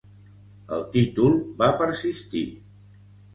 El 0.77 0.85
títol 0.95 1.37
va 1.59 1.69
persistir. 1.83 2.43